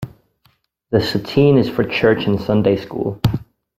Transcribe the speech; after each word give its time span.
The 0.89 0.97
sateen 0.99 1.59
is 1.59 1.69
for 1.69 1.83
church 1.83 2.25
and 2.25 2.41
Sunday 2.41 2.75
school. 2.75 3.21